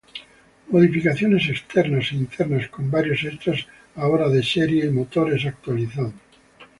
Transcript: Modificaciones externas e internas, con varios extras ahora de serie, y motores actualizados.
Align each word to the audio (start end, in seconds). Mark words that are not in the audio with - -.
Modificaciones 0.73 1.43
externas 1.51 2.05
e 2.11 2.15
internas, 2.15 2.65
con 2.73 2.89
varios 2.89 3.23
extras 3.23 3.67
ahora 3.93 4.29
de 4.29 4.41
serie, 4.41 4.87
y 4.87 4.89
motores 4.89 5.45
actualizados. 5.45 6.15